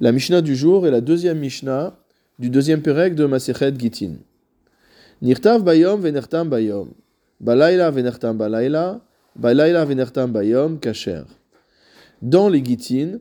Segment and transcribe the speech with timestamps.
[0.00, 1.98] La Mishnah du jour est la deuxième Mishnah
[2.38, 4.14] du deuxième Perek de Masechet Gitin.
[5.20, 6.88] Nirtav bayom venertam bayom.
[7.40, 9.02] Balayla venertam balayla.
[9.36, 11.24] Venertam bayom kasher.
[12.22, 13.18] Dans les Gitin,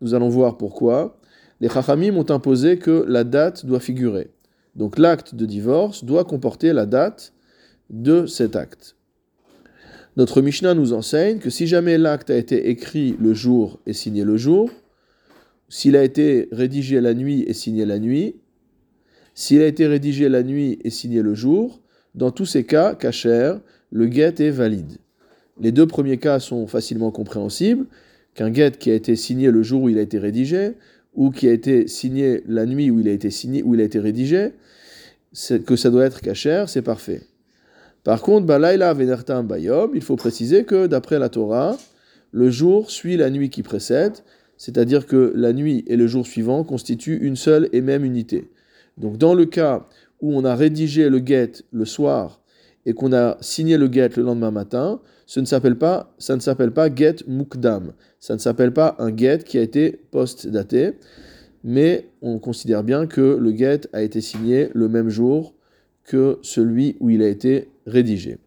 [0.00, 1.18] nous allons voir pourquoi,
[1.60, 4.30] les Chachamim ont imposé que la date doit figurer.
[4.76, 7.34] Donc l'acte de divorce doit comporter la date
[7.90, 8.96] de cet acte.
[10.16, 14.24] Notre Mishnah nous enseigne que si jamais l'acte a été écrit le jour et signé
[14.24, 14.70] le jour,
[15.74, 18.36] s'il a été rédigé la nuit et signé la nuit,
[19.34, 21.80] s'il a été rédigé la nuit et signé le jour,
[22.14, 23.54] dans tous ces cas, kacher,
[23.90, 24.98] le get est valide.
[25.60, 27.86] Les deux premiers cas sont facilement compréhensibles,
[28.34, 30.74] qu'un get qui a été signé le jour où il a été rédigé,
[31.12, 34.52] ou qui a été signé la nuit où il a été signé, où rédigé,
[35.66, 37.22] que ça doit être kacher, c'est parfait.
[38.04, 38.46] Par contre,
[39.92, 41.76] il faut préciser que d'après la Torah,
[42.30, 44.12] le jour suit la nuit qui précède,
[44.64, 48.50] c'est-à-dire que la nuit et le jour suivant constituent une seule et même unité.
[48.96, 49.86] Donc dans le cas
[50.22, 52.40] où on a rédigé le get le soir
[52.86, 56.14] et qu'on a signé le get le lendemain matin, ça ne s'appelle pas
[56.96, 60.92] get mukdam, ça ne s'appelle pas un get qui a été post-daté,
[61.62, 65.54] mais on considère bien que le get a été signé le même jour
[66.04, 68.38] que celui où il a été rédigé.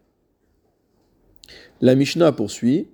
[1.80, 2.88] La Mishnah poursuit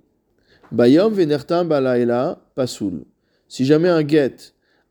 [0.71, 3.03] Bayom venertam balaela pasul.
[3.55, 4.35] Si jamais un get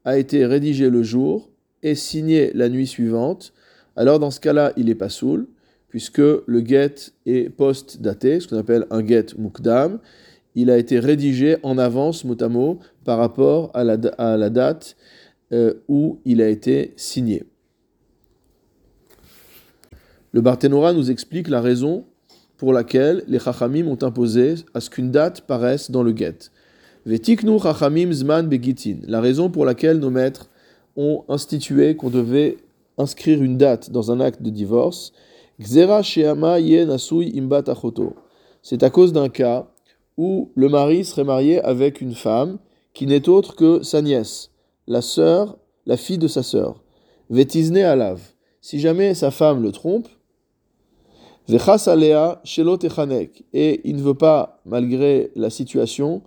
[0.06, 1.50] a été rédigé le jour
[1.82, 3.52] et signé la nuit suivante,
[3.94, 5.48] alors dans ce cas-là, il est pasoul,
[5.88, 6.94] puisque le get
[7.26, 9.98] est post-daté, ce qu'on appelle un get mukdam.
[10.54, 12.48] Il a été rédigé en avance, mot à
[13.04, 13.98] par rapport à la,
[14.48, 14.96] date
[15.52, 17.44] euh, où il a été signé.
[20.32, 22.06] Le Barthénora nous explique la raison
[22.56, 26.50] pour laquelle les Chachamim ont imposé à ce qu'une date paraisse dans le get.
[27.06, 27.58] Vetiknu
[28.12, 29.00] Zman Begitin.
[29.06, 30.48] La raison pour laquelle nos maîtres
[30.96, 32.56] ont institué qu'on devait
[32.96, 35.12] inscrire une date dans un acte de divorce.
[35.60, 37.64] Xera Sheama Yen Asui Imbat.
[38.62, 39.68] C'est à cause d'un cas
[40.16, 42.58] où le mari serait marié avec une femme
[42.94, 44.50] qui n'est autre que sa nièce,
[44.86, 46.82] la sœur, la fille de sa sœur.
[47.28, 48.20] Vetizne Alav.
[48.60, 50.08] Si jamais sa femme le trompe,
[51.46, 51.56] et
[53.84, 56.22] il ne veut pas, malgré la situation,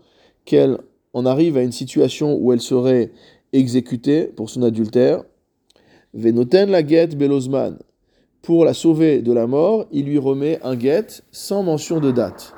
[0.48, 0.78] qu'elle
[1.14, 3.12] en arrive à une situation où elle serait
[3.54, 5.24] exécutée pour son adultère.
[6.14, 7.78] Venoten la get belozman.
[8.42, 12.54] Pour la sauver de la mort, il lui remet un get sans mention de date.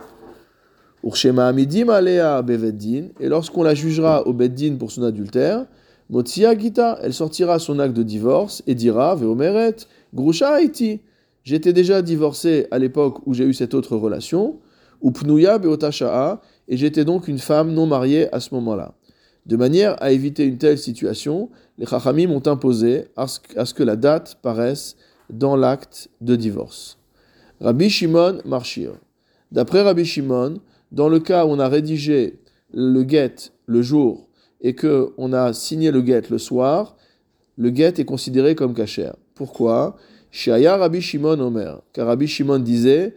[1.04, 3.08] Urshema amidim alea beveddin.
[3.20, 5.66] Et lorsqu'on la jugera au beddin pour son adultère,
[6.10, 9.76] Motsia Gita, elle sortira son acte de divorce et dira Veomeret,
[10.14, 11.02] Grusha Haiti.
[11.44, 14.60] J'étais déjà divorcé à l'époque où j'ai eu cette autre relation,
[15.02, 18.94] ou pnuya beotasha'a, et j'étais donc une femme non mariée à ce moment-là.
[19.46, 23.96] De manière à éviter une telle situation, les Chachamim ont imposé à ce que la
[23.96, 24.96] date paraisse
[25.30, 26.98] dans l'acte de divorce.
[27.60, 28.94] Rabbi Shimon Marshir.
[29.52, 30.60] D'après Rabbi Shimon,
[30.92, 32.40] dans le cas où on a rédigé
[32.74, 33.36] le get
[33.66, 34.28] le jour
[34.62, 36.96] et que on a signé le get le soir,
[37.58, 39.16] le get est considéré comme cachère.
[39.34, 39.98] Pourquoi?
[40.32, 43.16] Shaya Rabbi Shimon Omer, car Rabbi Shimon disait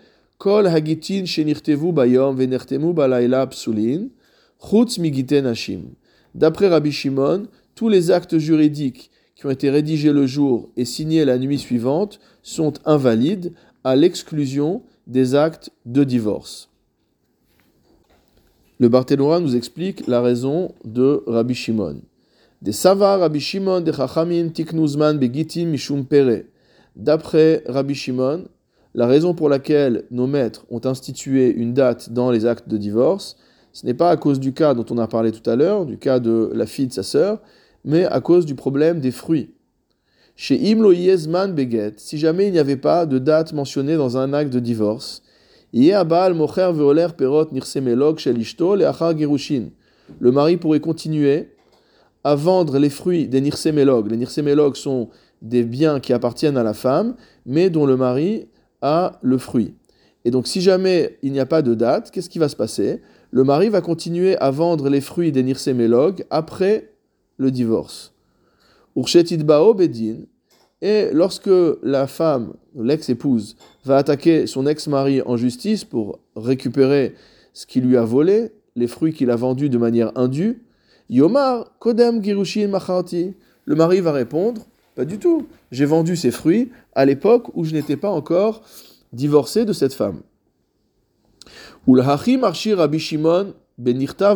[6.35, 11.25] D'après Rabbi Shimon, tous les actes juridiques qui ont été rédigés le jour et signés
[11.25, 13.53] la nuit suivante sont invalides
[13.85, 16.71] à l'exclusion des actes de divorce.
[18.81, 22.03] Le Barthénora nous explique la raison de Rabbi Shimon.
[22.63, 23.93] Des savar Rabbi Shimon de
[25.67, 26.43] mishum pere.
[26.97, 28.49] D'après Rabbi Shimon,
[28.95, 33.37] la raison pour laquelle nos maîtres ont institué une date dans les actes de divorce,
[33.73, 35.97] ce n'est pas à cause du cas dont on a parlé tout à l'heure, du
[35.97, 37.41] cas de la fille de sa sœur,
[37.85, 39.51] mais à cause du problème des fruits.
[40.37, 44.33] Chez Imlo Yezman Beget, si jamais il n'y avait pas de date mentionnée dans un
[44.33, 45.23] acte de divorce,
[50.21, 51.49] le mari pourrait continuer
[52.25, 54.11] à vendre les fruits des nirsemelog.
[54.11, 55.09] Les nirsemelog sont
[55.41, 57.15] des biens qui appartiennent à la femme,
[57.47, 58.49] mais dont le mari
[59.23, 59.75] le fruit.
[60.25, 63.01] Et donc si jamais il n'y a pas de date, qu'est-ce qui va se passer?
[63.31, 66.93] Le mari va continuer à vendre les fruits des nirsémélog après
[67.39, 68.13] le divorce.
[68.95, 70.17] Bedin,
[70.83, 71.51] et lorsque
[71.83, 77.15] la femme, l'ex-épouse, va attaquer son ex-mari en justice pour récupérer
[77.53, 80.63] ce qu'il lui a volé, les fruits qu'il a vendus de manière indue,
[81.09, 83.35] Yomar Kodem Girushin Macharti,
[83.65, 84.63] le mari va répondre
[84.95, 85.47] pas du tout.
[85.71, 88.63] J'ai vendu ces fruits à l'époque où je n'étais pas encore
[89.13, 90.21] divorcé de cette femme.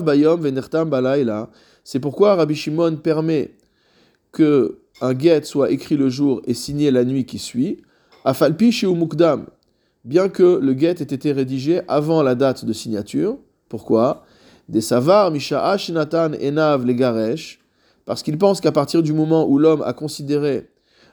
[0.02, 0.40] Bayom
[1.84, 3.52] C'est pourquoi Rabbi Shimon permet
[4.32, 7.82] que un get soit écrit le jour et signé la nuit qui suit,
[8.24, 9.46] afalpi Mukdam,
[10.04, 13.38] bien que le get ait été rédigé avant la date de signature.
[13.68, 14.24] Pourquoi?
[14.68, 17.60] Des savars misha'a shinatan enav legaresh,
[18.06, 20.70] parce qu'il pense qu'à partir du moment où l'homme a considéré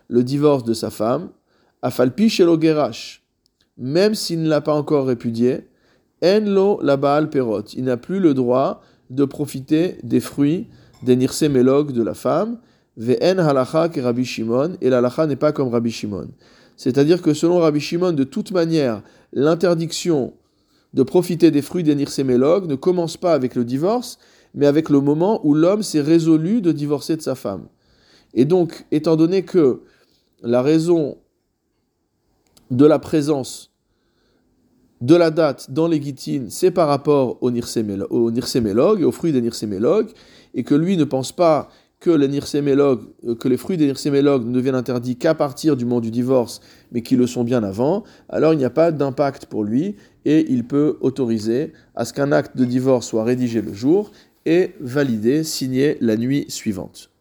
[0.07, 1.29] le divorce de sa femme,
[1.81, 3.23] afalpi chez gerash,
[3.77, 5.67] même s'il ne l'a pas encore répudié,
[6.23, 10.67] en lo la baal perot, il n'a plus le droit de profiter des fruits
[11.01, 12.59] des nirsémélog de la femme,
[12.95, 16.29] ve'en halacha que Rabbi Shimon, et l'halacha n'est pas comme Rabbi Shimon.
[16.77, 19.01] C'est-à-dire que selon Rabbi Shimon, de toute manière,
[19.33, 20.33] l'interdiction
[20.93, 24.19] de profiter des fruits des nirsémélog ne commence pas avec le divorce,
[24.53, 27.67] mais avec le moment où l'homme s'est résolu de divorcer de sa femme.
[28.33, 29.81] Et donc, étant donné que
[30.41, 31.17] la raison
[32.71, 33.71] de la présence
[35.01, 39.41] de la date dans les guitines, c'est par rapport au nirsémélog et aux fruits des
[39.41, 40.09] nirsémélog,
[40.53, 41.69] et que lui ne pense pas
[41.99, 42.27] que les,
[42.65, 42.95] euh,
[43.39, 46.61] que les fruits des nirsémélog ne deviennent interdits qu'à partir du moment du divorce,
[46.91, 49.95] mais qu'ils le sont bien avant, alors il n'y a pas d'impact pour lui,
[50.25, 54.11] et il peut autoriser à ce qu'un acte de divorce soit rédigé le jour
[54.45, 57.12] et validé, signé la nuit suivante.